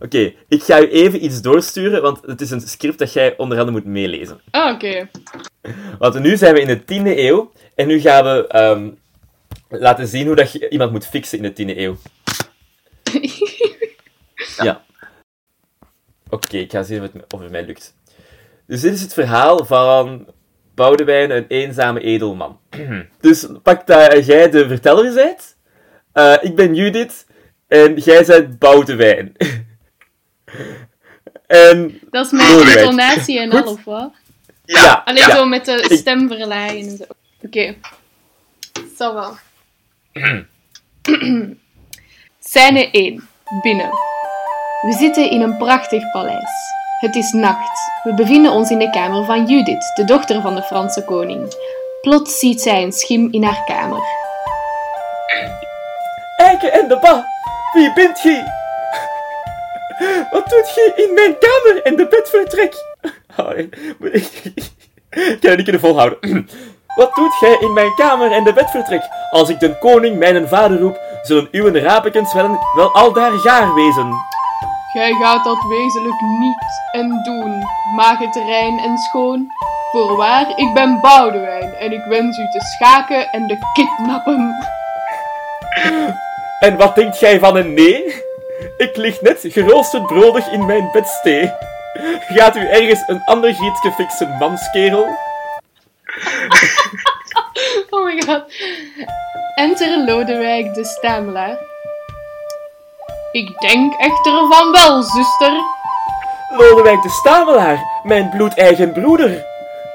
Oké, 0.00 0.32
ik 0.48 0.62
ga 0.62 0.80
u 0.80 0.88
even 0.90 1.24
iets 1.24 1.42
doorsturen, 1.42 2.02
want 2.02 2.18
het 2.26 2.40
is 2.40 2.50
een 2.50 2.60
script 2.60 2.98
dat 2.98 3.12
jij 3.12 3.36
onder 3.36 3.58
andere 3.58 3.76
moet 3.76 3.86
meelezen. 3.86 4.40
Oh, 4.50 4.72
oké. 4.74 5.08
Want 5.98 6.18
nu 6.18 6.36
zijn 6.36 6.54
we 6.54 6.60
in 6.60 6.66
de 6.66 6.80
10e 6.80 7.18
eeuw 7.18 7.52
en 7.74 7.86
nu 7.86 8.00
gaan 8.00 8.24
we 8.24 8.46
ehm, 8.46 8.90
laten 9.68 10.06
zien 10.08 10.26
hoe 10.26 10.36
dat 10.36 10.52
je 10.52 10.68
iemand 10.68 10.92
moet 10.92 11.06
fixen 11.06 11.38
in 11.44 11.52
de 11.54 11.74
10e 11.74 11.76
eeuw. 11.78 11.96
Ja. 14.62 14.84
Oké, 16.28 16.56
ik 16.56 16.70
ga 16.70 16.82
zien 16.82 16.96
of 16.96 17.02
het, 17.02 17.14
me- 17.14 17.24
of 17.34 17.40
het 17.40 17.50
mij 17.50 17.64
lukt. 17.64 17.94
Dus 18.66 18.80
dit 18.80 18.94
is 18.94 19.00
het 19.02 19.12
verhaal 19.12 19.64
van 19.64 20.26
Boudewijn, 20.74 21.30
een 21.30 21.44
eenzame 21.48 22.00
edelman. 22.00 22.58
dus 23.20 23.46
pak 23.62 23.86
dat 23.86 24.26
jij 24.26 24.50
de 24.50 24.68
verteller 24.68 25.14
bent. 25.14 25.56
Eh, 26.12 26.36
ik 26.40 26.56
ben 26.56 26.74
Judith 26.74 27.26
en 27.68 27.94
jij 27.96 28.24
bent 28.24 28.58
Boudewijn. 28.58 29.32
en 31.46 32.00
Dat 32.10 32.24
is 32.26 32.32
mijn 32.32 32.68
intonatie 32.78 33.40
en 33.40 33.50
Goed. 33.50 33.66
al, 33.66 33.72
of 33.72 33.84
wat? 33.84 34.10
Ja, 34.64 35.02
Alleen 35.04 35.26
Ja. 35.28 35.36
zo 35.36 35.44
met 35.44 35.64
de 35.64 35.86
stemverlagen 35.90 36.76
en 36.78 36.96
zo. 36.96 37.04
Oké. 37.42 37.74
Zo 38.98 39.14
wel. 39.14 39.36
Scène 42.40 42.90
1. 42.90 43.28
Binnen. 43.62 43.90
We 44.80 44.92
zitten 44.98 45.30
in 45.30 45.40
een 45.40 45.56
prachtig 45.56 46.10
paleis. 46.10 46.50
Het 47.00 47.16
is 47.16 47.32
nacht. 47.32 47.78
We 48.02 48.14
bevinden 48.14 48.52
ons 48.52 48.70
in 48.70 48.78
de 48.78 48.90
kamer 48.90 49.24
van 49.24 49.46
Judith, 49.46 49.92
de 49.94 50.04
dochter 50.04 50.40
van 50.40 50.54
de 50.54 50.62
Franse 50.62 51.04
koning. 51.04 51.54
Plots 52.00 52.38
ziet 52.38 52.60
zij 52.60 52.82
een 52.82 52.92
schim 52.92 53.28
in 53.32 53.42
haar 53.42 53.64
kamer. 53.64 54.02
Eike 56.36 56.70
en 56.70 56.88
de 56.88 56.98
ba, 56.98 57.26
wie 57.72 57.92
bent 57.92 58.18
gij? 58.18 58.44
Wat 60.32 60.48
doet 60.50 60.68
gij 60.68 60.92
in 61.04 61.14
mijn 61.14 61.36
kamer 61.38 61.82
en 61.82 61.96
de 61.96 62.06
bedvertrek? 62.08 62.74
Oh, 63.36 63.56
moet 63.98 64.14
ik 64.14 64.52
ik 65.10 65.40
kan 65.40 65.50
het 65.50 65.56
niet 65.56 65.62
kunnen 65.62 65.80
volhouden. 65.80 66.48
Wat 66.94 67.14
doet 67.14 67.34
gij 67.34 67.56
in 67.60 67.72
mijn 67.72 67.94
kamer 67.94 68.32
en 68.32 68.44
de 68.44 68.52
bedvertrek? 68.52 69.02
Als 69.30 69.48
ik 69.48 69.60
den 69.60 69.78
koning 69.78 70.18
mijn 70.18 70.48
vader 70.48 70.78
roep, 70.80 71.00
zullen 71.22 71.48
uw 71.50 71.72
rapekens 71.72 72.32
wel, 72.32 72.58
wel 72.74 72.94
al 72.94 73.12
daar 73.12 73.32
gaar 73.32 73.74
wezen. 73.74 74.12
Gij 74.92 75.12
gaat 75.12 75.44
dat 75.44 75.64
wezenlijk 75.68 76.20
niet 76.20 76.64
en 76.92 77.20
doen. 77.22 77.62
Maak 77.96 78.18
het 78.18 78.34
rein 78.34 78.78
en 78.78 78.98
schoon. 78.98 79.52
Voorwaar, 79.92 80.52
ik 80.56 80.74
ben 80.74 81.00
Boudewijn 81.00 81.74
en 81.74 81.92
ik 81.92 82.04
wens 82.04 82.38
u 82.38 82.48
te 82.50 82.60
schaken 82.60 83.30
en 83.30 83.46
te 83.46 83.56
kidnappen. 83.72 84.54
En 86.60 86.76
wat 86.76 86.94
denkt 86.94 87.16
gij 87.16 87.38
van 87.38 87.56
een 87.56 87.74
nee? 87.74 88.22
Ik 88.80 88.96
lig 88.96 89.20
net 89.20 89.38
geroosterd 89.42 90.06
brodig 90.06 90.50
in 90.52 90.66
mijn 90.66 90.88
bedstee. 90.92 91.52
Gaat 92.28 92.56
u 92.56 92.66
ergens 92.66 93.02
een 93.06 93.22
ander 93.24 93.54
gietje 93.54 93.92
fixen, 93.92 94.36
manskerel? 94.38 95.06
Oh 97.90 98.04
my 98.04 98.22
god. 98.22 98.44
Enter 99.54 100.04
Lodewijk 100.04 100.74
de 100.74 100.84
Stamelaar. 100.84 101.58
Ik 103.32 103.60
denk 103.60 103.94
echter 103.94 104.32
van 104.32 104.72
wel, 104.72 105.02
zuster. 105.02 105.52
Lodewijk 106.56 107.02
de 107.02 107.08
Stamelaar, 107.08 108.00
mijn 108.02 108.30
bloedeigen 108.30 108.92
broeder. 108.92 109.44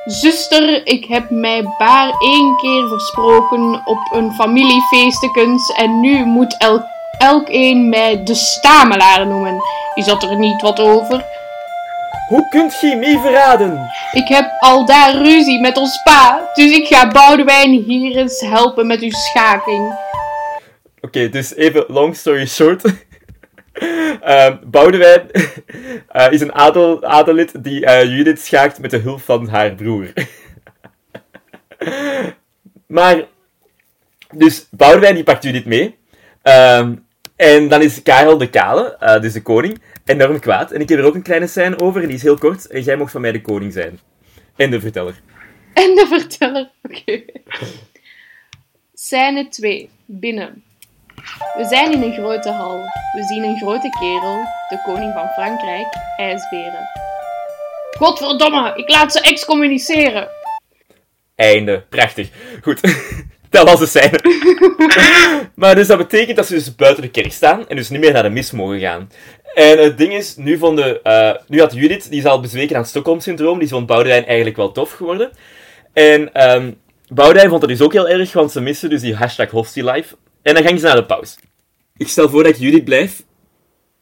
Zuster, 0.05 0.87
ik 0.87 1.05
heb 1.05 1.29
mij 1.29 1.63
baar 1.77 2.13
één 2.19 2.57
keer 2.57 2.87
versproken 2.87 3.81
op 3.85 4.11
een 4.11 4.33
familiefeestekens 4.33 5.69
en 5.69 5.99
nu 5.99 6.25
moet 6.25 6.55
elk, 6.57 6.83
elk 7.17 7.47
een 7.49 7.89
mij 7.89 8.23
de 8.23 8.35
Stamelaar 8.35 9.27
noemen. 9.27 9.61
Is 9.93 10.05
dat 10.05 10.23
er 10.23 10.37
niet 10.37 10.61
wat 10.61 10.79
over? 10.79 11.25
Hoe 12.27 12.47
kunt 12.49 12.73
chemie 12.73 13.19
verraden? 13.19 13.91
Ik 14.11 14.27
heb 14.27 14.51
al 14.59 14.85
daar 14.85 15.15
ruzie 15.15 15.59
met 15.59 15.77
ons 15.77 16.01
pa, 16.03 16.49
dus 16.53 16.71
ik 16.71 16.87
ga 16.87 17.11
Boudewijn 17.11 17.71
hier 17.71 18.17
eens 18.17 18.41
helpen 18.41 18.87
met 18.87 19.01
uw 19.01 19.11
schaking. 19.11 19.93
Oké, 21.01 21.29
dus 21.29 21.55
even 21.55 21.85
long 21.87 22.15
story 22.15 22.47
short. 22.47 22.83
Ehm 24.21 24.57
Boudewijn 24.63 25.31
eh, 26.07 26.31
is 26.31 26.41
een 26.41 26.53
adel, 26.53 27.03
adellid 27.03 27.63
die 27.63 27.85
eh, 27.85 28.03
Judith 28.03 28.41
schaakt 28.41 28.79
met 28.79 28.91
de 28.91 28.97
hulp 28.97 29.21
van 29.21 29.47
haar 29.47 29.71
broer. 29.75 30.13
maar, 32.87 33.23
dus 34.31 34.67
Boudewijn 34.71 35.15
die 35.15 35.23
pakt 35.23 35.43
Judith 35.43 35.65
mee. 35.65 35.97
Ehm, 36.41 36.95
en 37.35 37.67
dan 37.67 37.81
is 37.81 38.03
Karel 38.03 38.37
de 38.37 38.49
Kale, 38.49 38.95
eh, 38.99 39.21
dus 39.21 39.33
de 39.33 39.41
koning, 39.41 39.81
enorm 40.05 40.39
kwaad. 40.39 40.71
En 40.71 40.81
ik 40.81 40.89
heb 40.89 40.99
er 40.99 41.05
ook 41.05 41.15
een 41.15 41.21
kleine 41.21 41.47
scène 41.47 41.79
over, 41.79 42.01
en 42.01 42.07
die 42.07 42.15
is 42.15 42.23
heel 42.23 42.37
kort. 42.37 42.67
En 42.67 42.81
jij 42.81 42.95
mocht 42.95 43.11
van 43.11 43.21
mij 43.21 43.31
de 43.31 43.41
koning 43.41 43.73
zijn. 43.73 43.99
En 44.55 44.71
de 44.71 44.79
verteller. 44.79 45.21
En 45.73 45.95
de 45.95 46.05
verteller, 46.07 46.71
oké. 46.89 47.23
Scène 48.93 49.47
2. 49.47 49.89
Binnen. 50.05 50.63
We 51.57 51.65
zijn 51.69 51.91
in 51.91 52.01
een 52.01 52.13
grote 52.13 52.49
hal. 52.49 52.81
We 53.13 53.23
zien 53.23 53.43
een 53.43 53.57
grote 53.57 53.89
kerel, 53.89 54.43
de 54.69 54.81
koning 54.85 55.13
van 55.13 55.27
Frankrijk, 55.27 55.87
ijsberen. 56.17 56.89
Godverdomme, 57.97 58.73
ik 58.75 58.89
laat 58.89 59.11
ze 59.11 59.21
excommuniceren. 59.21 60.27
Einde. 61.35 61.85
Prachtig. 61.89 62.29
Goed. 62.61 62.81
Dat 63.55 63.69
was 63.69 63.79
de 63.79 63.85
scène. 63.85 64.19
maar 65.61 65.75
dus 65.75 65.87
dat 65.87 65.97
betekent 65.97 66.37
dat 66.37 66.47
ze 66.47 66.53
dus 66.53 66.75
buiten 66.75 67.03
de 67.03 67.09
kerk 67.09 67.31
staan 67.31 67.67
en 67.67 67.75
dus 67.75 67.89
niet 67.89 67.99
meer 67.99 68.13
naar 68.13 68.23
de 68.23 68.29
mis 68.29 68.51
mogen 68.51 68.79
gaan. 68.79 69.11
En 69.53 69.77
het 69.77 69.97
ding 69.97 70.13
is, 70.13 70.35
nu, 70.35 70.57
vonden, 70.57 71.03
eh, 71.03 71.35
nu 71.47 71.59
had 71.59 71.73
Judith, 71.73 72.09
die 72.09 72.19
is 72.19 72.25
al 72.25 72.39
bezweken 72.39 72.75
aan 72.75 72.81
het 72.81 72.89
Stockholm-syndroom, 72.89 73.59
die 73.59 73.67
vond 73.67 73.85
Boudewijn 73.85 74.25
eigenlijk 74.25 74.57
wel 74.57 74.71
tof 74.71 74.91
geworden. 74.91 75.31
En 75.93 76.33
ehm 76.33 76.71
Boudewijn 77.07 77.49
vond 77.49 77.61
dat 77.61 77.69
dus 77.69 77.81
ook 77.81 77.93
heel 77.93 78.09
erg, 78.09 78.33
want 78.33 78.51
ze 78.51 78.61
missen 78.61 78.89
dus 78.89 79.01
die 79.01 79.15
hashtag 79.15 79.49
Hostilife. 79.49 80.15
En 80.41 80.53
dan 80.53 80.63
gingen 80.63 80.79
ze 80.79 80.85
naar 80.85 80.95
de 80.95 81.05
pauze. 81.05 81.35
Ik 81.97 82.07
stel 82.07 82.29
voor 82.29 82.43
dat 82.43 82.51
ik 82.51 82.59
Judith 82.59 82.83
blijf. 82.83 83.23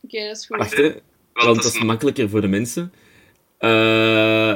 Oké, 0.03 0.27
dat 0.27 0.37
is 0.37 0.45
goed. 0.45 0.57
Wacht, 0.57 0.77
hè. 0.77 0.91
Want 1.33 1.63
dat 1.63 1.73
is 1.73 1.83
makkelijker 1.83 2.29
voor 2.29 2.41
de 2.41 2.47
mensen. 2.47 2.93
Eh 3.57 3.69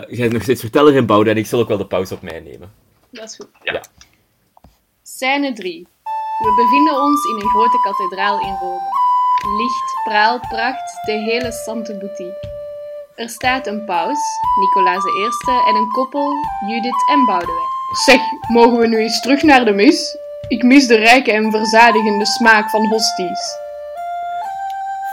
jij 0.08 0.20
hebt 0.20 0.34
nog 0.34 0.42
steeds 0.42 0.62
verteller 0.62 0.96
en 0.96 1.06
Boudewijn, 1.06 1.38
ik 1.38 1.46
zal 1.46 1.60
ook 1.60 1.68
wel 1.68 1.78
de 1.78 1.86
pauze 1.86 2.14
op 2.14 2.22
mij 2.22 2.40
nemen. 2.40 2.72
Dat 3.12 3.30
is 3.30 3.36
goed. 3.36 3.48
Ja. 3.64 3.82
Scène 5.10 5.54
3. 5.54 5.88
We 6.44 6.54
bevinden 6.56 7.02
ons 7.02 7.26
in 7.26 7.36
een 7.36 7.50
grote 7.50 7.80
kathedraal 7.80 8.40
in 8.40 8.58
Rome. 8.60 8.90
Licht, 9.58 9.94
praal, 10.04 10.40
pracht, 10.40 11.06
de 11.06 11.12
hele 11.12 11.52
Sante 11.52 11.98
Boutie. 11.98 12.34
Er 13.16 13.30
staat 13.30 13.68
een 13.68 13.86
paus, 13.86 14.20
Nicolaas 14.60 15.04
I, 15.06 15.70
en 15.70 15.76
een 15.76 15.92
koppel, 15.92 16.34
Judith 16.68 17.10
en 17.10 17.26
Boudewijn. 17.26 17.68
Zeg, 18.06 18.20
mogen 18.48 18.78
we 18.78 18.88
nu 18.88 18.98
eens 18.98 19.22
terug 19.22 19.44
naar 19.44 19.66
de 19.66 19.74
mis? 19.74 20.18
Ik 20.48 20.64
mis 20.64 20.88
de 20.88 20.96
rijke 20.96 21.32
en 21.32 21.52
verzadigende 21.52 22.26
smaak 22.26 22.70
van 22.70 22.88
hosties. 22.88 23.58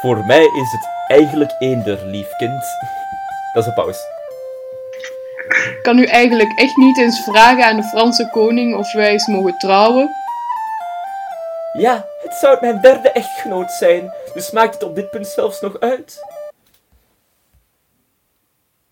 Voor 0.01 0.25
mij 0.27 0.45
is 0.45 0.73
het 0.73 0.89
eigenlijk 1.07 1.55
eender, 1.59 2.07
lief 2.07 2.37
kind. 2.37 2.65
Dat 3.53 3.63
is 3.63 3.67
een 3.67 3.75
pauze. 5.49 5.81
Kan 5.83 5.99
u 5.99 6.05
eigenlijk 6.05 6.53
echt 6.59 6.77
niet 6.77 6.99
eens 6.99 7.21
vragen 7.25 7.65
aan 7.65 7.77
de 7.77 7.83
Franse 7.85 8.29
koning 8.33 8.77
of 8.77 8.93
wij 8.93 9.11
eens 9.11 9.27
mogen 9.27 9.59
trouwen? 9.59 10.11
Ja, 11.79 12.07
het 12.23 12.35
zou 12.35 12.59
mijn 12.61 12.81
derde 12.81 13.11
echtgenoot 13.11 13.71
zijn, 13.71 14.13
dus 14.35 14.51
maakt 14.51 14.75
het 14.75 14.83
op 14.83 14.95
dit 14.95 15.11
punt 15.11 15.27
zelfs 15.27 15.61
nog 15.61 15.81
uit. 15.81 16.21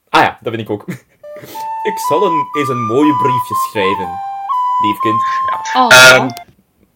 Ah 0.08 0.22
ja, 0.22 0.38
dat 0.40 0.52
ben 0.52 0.60
ik 0.60 0.70
ook. 0.70 0.84
Ik 1.82 1.98
zal 2.08 2.24
een, 2.24 2.48
eens 2.58 2.68
een 2.68 2.84
mooie 2.86 3.16
briefje 3.16 3.54
schrijven, 3.70 4.08
lief 4.82 4.98
kind. 5.00 5.22
Oh, 5.76 5.88
Ehm, 6.14 6.28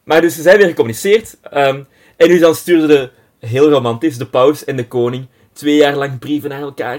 maar 0.04 0.20
dus 0.20 0.34
ze 0.34 0.42
zijn 0.42 0.56
weer 0.58 0.66
gecommuniceerd. 0.66 1.36
ehm, 1.42 1.82
en 2.16 2.28
nu 2.28 2.38
dan 2.38 2.54
stuurden 2.54 2.88
de, 2.88 3.10
heel 3.46 3.70
romantisch, 3.70 4.18
de 4.18 4.26
paus 4.26 4.64
en 4.64 4.76
de 4.76 4.88
koning 4.88 5.26
twee 5.52 5.76
jaar 5.76 5.94
lang 5.94 6.18
brieven 6.18 6.50
naar 6.50 6.60
elkaar. 6.60 6.98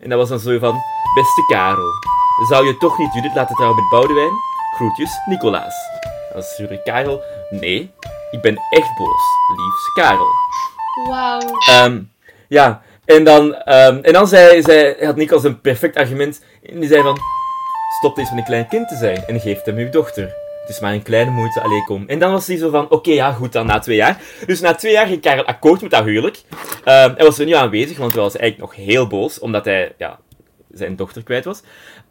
En 0.00 0.08
dat 0.08 0.18
was 0.18 0.28
dan 0.28 0.38
zo 0.38 0.58
van, 0.58 0.82
beste 1.14 1.44
Karel, 1.46 1.92
zou 2.48 2.66
je 2.66 2.76
toch 2.76 2.98
niet 2.98 3.14
Judith 3.14 3.34
laten 3.34 3.54
trouwen 3.54 3.80
met 3.80 3.90
Boudewijn? 3.90 4.32
Groetjes, 4.74 5.20
Nicolaas. 5.26 5.74
En 6.02 6.32
dan 6.32 6.42
stuurde 6.42 6.82
Karel, 6.82 7.22
nee, 7.50 7.90
ik 8.30 8.40
ben 8.40 8.60
echt 8.70 8.96
boos, 8.96 9.22
liefst 9.56 9.92
Karel. 9.92 10.26
wauw. 11.08 11.40
Ehm, 11.68 12.02
ja, 12.48 12.82
en 13.04 13.24
dan, 13.24 13.54
ehm, 13.54 13.98
en 14.02 14.12
dan 14.12 14.26
zei, 14.26 14.62
zei, 14.62 15.04
had 15.04 15.16
Nicolaas 15.16 15.44
een 15.44 15.60
perfect 15.60 15.96
argument. 15.96 16.44
En 16.62 16.80
die 16.80 16.88
zei 16.88 17.02
van, 17.02 17.18
stop 17.98 18.18
eens 18.18 18.30
met 18.30 18.38
een 18.38 18.44
klein 18.44 18.68
kind 18.68 18.88
te 18.88 18.96
zijn 18.96 19.24
en 19.26 19.40
geef 19.40 19.62
hem 19.62 19.76
uw 19.76 19.90
dochter. 19.90 20.22
Het 20.60 20.74
is 20.74 20.80
maar 20.80 20.92
een 20.92 21.02
kleine 21.02 21.30
moeite, 21.30 21.62
alleen 21.62 21.84
kom. 21.84 22.04
En 22.06 22.18
dan 22.18 22.32
was 22.32 22.46
hij 22.46 22.56
zo 22.56 22.70
van, 22.70 22.90
oké, 22.90 23.10
ja, 23.10 23.32
goed 23.32 23.52
dan, 23.52 23.66
na 23.66 23.78
twee 23.78 23.96
jaar. 23.96 24.20
Dus 24.46 24.60
na 24.60 24.74
twee 24.74 24.92
jaar 24.92 25.06
ging 25.06 25.20
Karel 25.20 25.44
akkoord 25.44 25.82
met 25.82 25.90
dat 25.90 26.04
huwelijk. 26.04 26.42
Ehm, 26.84 27.14
hij 27.14 27.24
was 27.24 27.38
er 27.38 27.44
niet 27.44 27.54
aanwezig, 27.54 27.98
want 27.98 28.12
hij 28.12 28.22
was 28.22 28.36
eigenlijk 28.36 28.76
nog 28.76 28.86
heel 28.86 29.06
boos, 29.06 29.38
omdat 29.38 29.64
hij, 29.64 29.94
ja, 29.98 30.18
zijn 30.74 30.96
dochter 30.96 31.22
kwijt 31.22 31.44
was. 31.44 31.60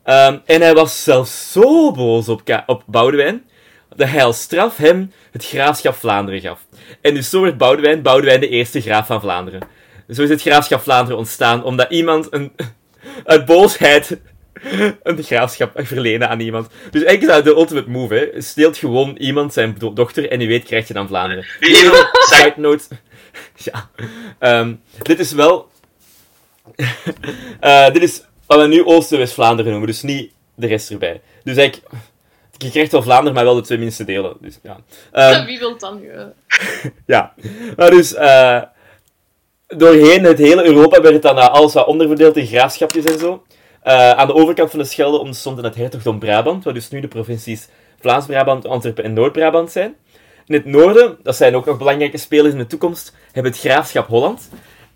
Ehm, 0.03 0.37
en 0.45 0.61
hij 0.61 0.73
was 0.73 1.03
zelfs 1.03 1.51
zo 1.51 1.91
boos 1.91 2.29
op, 2.29 2.43
Ka- 2.45 2.63
op 2.65 2.83
Boudewijn, 2.85 3.43
dat 3.95 4.07
hij 4.09 4.23
als 4.23 4.41
straf 4.41 4.77
hem 4.77 5.11
het 5.31 5.45
graafschap 5.45 5.95
Vlaanderen 5.95 6.41
gaf. 6.41 6.59
En 7.01 7.13
dus 7.13 7.29
zo 7.29 7.41
werd 7.41 7.57
Boudewijn, 7.57 8.01
Boudewijn 8.01 8.39
de 8.39 8.49
eerste 8.49 8.81
graaf 8.81 9.05
van 9.07 9.21
Vlaanderen. 9.21 9.61
Zo 10.09 10.21
is 10.23 10.29
het 10.29 10.41
graafschap 10.41 10.81
Vlaanderen 10.81 11.17
ontstaan, 11.17 11.63
omdat 11.63 11.91
iemand 11.91 12.27
een, 12.29 12.51
uit 13.25 13.45
boosheid 13.45 14.19
een 15.03 15.23
graafschap 15.23 15.71
verlenen 15.75 16.29
aan 16.29 16.39
iemand. 16.39 16.67
Dus 16.91 17.03
eigenlijk 17.03 17.21
is 17.21 17.27
dat 17.27 17.55
de 17.55 17.61
ultimate 17.61 17.89
move, 17.89 18.13
hè. 18.13 18.41
Steelt 18.41 18.77
gewoon 18.77 19.15
iemand 19.15 19.53
zijn 19.53 19.75
do- 19.77 19.93
dochter 19.93 20.29
en 20.31 20.39
je 20.39 20.47
weet, 20.47 20.63
krijg 20.63 20.87
je 20.87 20.93
dan 20.93 21.07
Vlaanderen. 21.07 21.45
Side 22.29 22.53
note. 22.55 22.83
Ja. 23.55 23.89
Ehm, 24.39 24.73
dit 25.01 25.19
is 25.19 25.31
wel... 25.31 25.71
Eh, 27.59 27.91
dit 27.91 28.03
is 28.03 28.23
wat 28.57 28.67
we 28.67 28.73
nu 28.73 28.85
Oost- 28.85 29.11
en 29.11 29.17
West-Vlaanderen 29.17 29.71
noemen, 29.71 29.89
dus 29.89 30.01
niet 30.01 30.31
de 30.55 30.67
rest 30.67 30.91
erbij. 30.91 31.21
Dus 31.43 31.57
eigenlijk... 31.57 31.91
Je 32.57 32.69
krijgt 32.69 32.91
wel 32.91 33.01
Vlaanderen, 33.01 33.33
maar 33.33 33.43
wel 33.43 33.55
de 33.55 33.61
twee 33.61 33.77
minste 33.77 34.03
delen. 34.03 34.37
Dus, 34.39 34.59
ja. 34.63 34.77
Ehm, 35.11 35.45
Wie 35.49 35.59
wil 35.59 35.77
dan 35.77 35.99
nu? 35.99 36.09
eh? 36.09 36.25
ja, 37.05 37.33
maar 37.77 37.89
dus 37.89 38.13
eh, 38.13 38.61
doorheen 39.67 40.23
het 40.23 40.37
hele 40.37 40.65
Europa 40.65 41.01
werd 41.01 41.21
dan 41.21 41.37
eh, 41.37 41.47
alles 41.47 41.73
wat 41.73 41.87
onderverdeeld 41.87 42.37
in 42.37 42.45
graafschapjes 42.45 43.05
en 43.05 43.19
zo. 43.19 43.43
Aan 43.83 44.27
de 44.27 44.33
overkant 44.33 44.69
van 44.69 44.79
de 44.79 44.85
Schelde 44.85 45.17
ontstond 45.17 45.61
het 45.61 45.75
hertogdom 45.75 46.19
Brabant, 46.19 46.63
wat 46.63 46.73
dus 46.73 46.89
nu 46.89 46.99
de 46.99 47.07
provincies 47.07 47.67
Vlaams-Brabant, 47.99 48.67
Antwerpen 48.67 49.03
en 49.03 49.13
Noord-Brabant 49.13 49.71
zijn. 49.71 49.95
In 50.45 50.53
het 50.53 50.65
noorden, 50.65 51.17
dat 51.23 51.35
zijn 51.35 51.55
ook 51.55 51.65
nog 51.65 51.77
belangrijke 51.77 52.17
spelers 52.17 52.53
in 52.53 52.59
de 52.59 52.67
toekomst, 52.67 53.15
hebben 53.31 53.51
het 53.51 53.61
graafschap 53.61 54.07
Holland. 54.07 54.49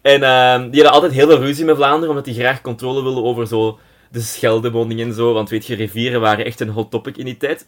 En 0.07 0.23
eh, 0.23 0.59
die 0.71 0.83
hadden 0.83 0.91
altijd 0.91 1.11
heel 1.11 1.27
veel 1.27 1.39
ruzie 1.39 1.65
met 1.65 1.75
Vlaanderen, 1.75 2.09
omdat 2.09 2.25
die 2.25 2.33
graag 2.33 2.61
controle 2.61 3.03
wilden 3.03 3.23
over 3.23 3.47
zo 3.47 3.79
de 4.11 4.19
Scheldebonding 4.19 5.01
en 5.01 5.13
zo. 5.13 5.33
Want 5.33 5.49
weet 5.49 5.65
je, 5.65 5.75
rivieren 5.75 6.21
waren 6.21 6.45
echt 6.45 6.59
een 6.59 6.69
hot 6.69 6.91
topic 6.91 7.17
in 7.17 7.25
die 7.25 7.37
tijd. 7.37 7.67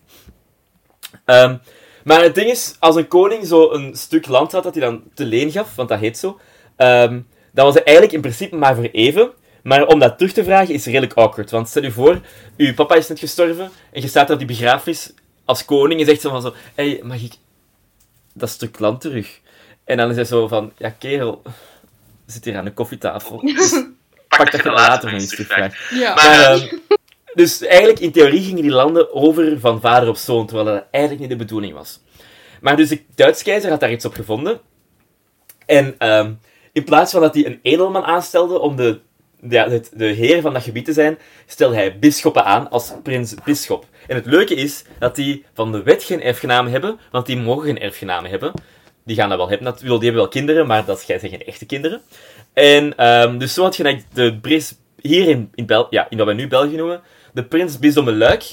Ehm, 1.25 1.57
maar 2.03 2.21
het 2.21 2.35
ding 2.35 2.49
is, 2.49 2.75
als 2.79 2.95
een 2.95 3.07
koning 3.07 3.47
zo 3.47 3.71
een 3.71 3.95
stuk 3.95 4.27
land 4.27 4.51
had 4.51 4.63
dat 4.63 4.75
hij 4.75 4.83
dan 4.83 5.03
te 5.13 5.25
leen 5.25 5.51
gaf, 5.51 5.75
want 5.75 5.89
dat 5.89 5.99
heet 5.99 6.17
zo, 6.17 6.39
ehm, 6.75 7.21
dan 7.53 7.65
was 7.65 7.73
het 7.73 7.83
eigenlijk 7.83 8.15
in 8.15 8.21
principe 8.21 8.55
maar 8.55 8.75
voor 8.75 8.89
even. 8.91 9.31
Maar 9.63 9.87
om 9.87 9.99
dat 9.99 10.17
terug 10.17 10.33
te 10.33 10.43
vragen 10.43 10.73
is 10.73 10.85
redelijk 10.85 11.13
awkward. 11.13 11.51
Want 11.51 11.69
stel 11.69 11.83
je 11.83 11.91
voor, 11.91 12.21
uw 12.57 12.73
papa 12.73 12.95
is 12.95 13.07
net 13.07 13.19
gestorven 13.19 13.69
en 13.91 14.01
je 14.01 14.07
staat 14.07 14.29
op 14.29 14.37
die 14.37 14.47
begrafenis 14.47 15.13
als 15.45 15.65
koning 15.65 15.99
en 15.99 16.05
zegt 16.05 16.21
zo 16.21 16.29
van 16.29 16.41
zo, 16.41 16.53
hey, 16.75 16.99
mag 17.03 17.21
ik 17.21 17.33
dat 18.33 18.49
stuk 18.49 18.79
land 18.79 19.01
terug? 19.01 19.39
En 19.83 19.97
dan 19.97 20.09
is 20.09 20.15
hij 20.15 20.25
zo 20.25 20.47
van, 20.47 20.71
ja 20.77 20.89
kerel, 20.89 21.41
zit 22.31 22.45
hier 22.45 22.57
aan 22.57 22.65
de 22.65 22.73
koffietafel. 22.73 23.39
Dus 23.55 23.83
pak 24.27 24.51
dat 24.51 24.63
je 24.63 24.69
later 24.71 25.11
nog 25.11 25.19
eens 25.21 25.29
terugvraagt. 25.29 25.75
Ja. 25.89 26.13
Maar- 26.13 26.25
Maar, 26.39 26.51
ehm, 26.51 26.75
dus 27.33 27.61
eigenlijk, 27.65 27.99
in 27.99 28.11
theorie 28.11 28.41
gingen 28.43 28.61
die 28.61 28.71
landen 28.71 29.13
over 29.13 29.59
van 29.59 29.81
vader 29.81 30.09
op 30.09 30.15
zoon, 30.17 30.45
terwijl 30.47 30.67
dat 30.67 30.85
eigenlijk 30.91 31.21
niet 31.21 31.31
de 31.37 31.45
bedoeling 31.45 31.73
was. 31.73 31.99
Maar 32.61 32.75
dus 32.77 32.89
de 32.89 33.01
Duitse 33.15 33.43
keizer 33.43 33.69
had 33.69 33.79
daar 33.79 33.91
iets 33.91 34.05
op 34.05 34.13
gevonden. 34.13 34.59
En 35.65 35.95
ehm, 35.97 36.31
in 36.71 36.83
plaats 36.83 37.11
van 37.11 37.21
dat 37.21 37.33
hij 37.33 37.45
een 37.45 37.59
edelman 37.61 38.03
aanstelde 38.03 38.59
om 38.59 38.75
de, 38.75 38.99
de, 39.39 39.55
ja, 39.55 39.69
het- 39.69 39.91
de 39.93 40.05
heer 40.05 40.41
van 40.41 40.53
dat 40.53 40.63
gebied 40.63 40.85
te 40.85 40.93
zijn, 40.93 41.17
stelde 41.45 41.75
hij 41.75 41.99
bisschoppen 41.99 42.45
aan 42.45 42.69
als 42.69 42.91
prins 43.03 43.33
bisschop. 43.43 43.85
En 44.07 44.15
het 44.15 44.25
leuke 44.25 44.55
is 44.55 44.83
dat 44.99 45.15
die 45.15 45.45
van 45.53 45.71
de 45.71 45.83
wet 45.83 46.03
geen 46.03 46.21
erfgenamen 46.21 46.71
hebben, 46.71 46.99
want 47.11 47.25
die 47.25 47.37
mogen 47.37 47.65
geen 47.65 47.79
erfgenamen 47.79 48.29
hebben. 48.29 48.51
Die 49.09 49.17
gaan 49.17 49.29
dat 49.29 49.37
wel 49.37 49.49
hebben, 49.49 49.65
dat, 49.65 49.79
die 49.79 49.89
hebben 49.89 50.13
wel 50.13 50.27
kinderen, 50.27 50.67
maar 50.67 50.85
dat 50.85 50.99
zijn 50.99 51.19
geen 51.19 51.45
echte 51.45 51.65
kinderen. 51.65 52.01
En 52.53 52.97
ehm, 52.97 53.37
dus 53.37 53.53
zo 53.53 53.63
had 53.63 53.75
je 53.75 54.01
de 54.13 54.37
prins, 54.41 54.75
hier 55.01 55.27
in, 55.27 55.51
in, 55.55 55.65
Bel 55.65 55.87
ja, 55.89 56.07
in 56.09 56.17
wat 56.17 56.25
wij 56.25 56.35
nu 56.35 56.47
België 56.47 56.75
noemen, 56.75 57.01
de 57.33 57.43
prins 57.43 57.79
bisdomme 57.79 58.13
Luik. 58.13 58.43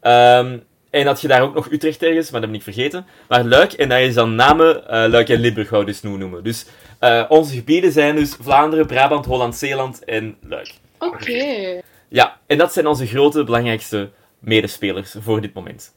Ehm, 0.00 0.58
en 0.90 1.06
had 1.06 1.20
je 1.20 1.28
daar 1.28 1.42
ook 1.42 1.54
nog 1.54 1.70
Utrecht 1.70 2.02
ergens, 2.02 2.30
maar 2.30 2.40
dat 2.40 2.50
ben 2.50 2.58
ik 2.58 2.64
vergeten. 2.64 3.06
Maar 3.28 3.44
Luik, 3.44 3.72
en 3.72 3.88
daar 3.88 4.02
is 4.02 4.14
dan 4.14 4.34
namen 4.34 4.88
eh, 4.88 5.08
Luik 5.08 5.28
en 5.28 5.40
Limburg, 5.40 5.70
wouden 5.70 5.94
we 5.94 6.00
dus 6.00 6.10
nu 6.10 6.18
noemen. 6.18 6.44
Dus 6.44 6.66
eh, 6.98 7.24
onze 7.28 7.54
gebieden 7.54 7.92
zijn 7.92 8.16
dus 8.16 8.36
Vlaanderen, 8.40 8.86
Brabant, 8.86 9.26
Holland, 9.26 9.56
Zeeland 9.56 10.04
en 10.04 10.36
Luik. 10.40 10.74
Oké. 10.98 11.80
Ja, 12.08 12.40
en 12.46 12.58
dat 12.58 12.72
zijn 12.72 12.86
onze 12.86 13.06
grote, 13.06 13.44
belangrijkste 13.44 14.10
medespelers 14.38 15.14
voor 15.20 15.40
dit 15.40 15.54
moment. 15.54 15.94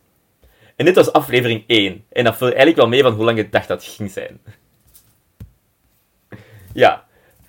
En 0.79 0.85
dit 0.85 0.95
was 0.95 1.13
aflevering 1.13 1.63
1. 1.67 2.05
En 2.11 2.23
dat 2.23 2.37
viel 2.37 2.47
eigenlijk 2.47 2.77
wel 2.77 2.87
mee 2.87 3.01
van 3.01 3.13
hoe 3.13 3.25
lang 3.25 3.37
ik 3.37 3.51
dacht 3.51 3.67
dat 3.67 3.83
ging 3.83 4.11
zijn. 4.11 4.39
Ja. 6.73 7.05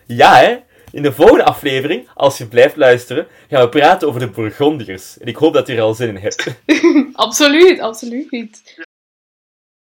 Ja, 0.07 0.37
hè. 0.37 0.57
In 0.93 1.03
de 1.03 1.13
volgende 1.13 1.45
aflevering, 1.45 2.09
als 2.15 2.39
je 2.39 2.47
blijft 2.47 2.77
luisteren, 2.77 3.27
gaan 3.49 3.63
we 3.63 3.69
praten 3.69 4.09
over 4.09 4.21
de 4.21 4.31
Bourgondiërs. 4.31 5.19
En 5.19 5.27
ik 5.27 5.37
hoop 5.37 5.55
dat 5.55 5.69
u 5.69 5.75
er 5.75 5.81
al 5.81 5.95
zin 5.95 6.09
in 6.09 6.17
hebt. 6.17 6.47
Absoluut, 7.13 7.81
absoluut. 7.81 8.87